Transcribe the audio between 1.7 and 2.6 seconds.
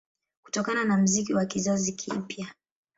kipya